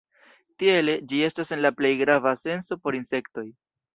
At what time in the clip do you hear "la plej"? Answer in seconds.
1.59-1.93